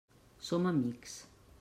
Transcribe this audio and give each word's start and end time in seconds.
Som 0.47 0.65
amics. 0.71 1.21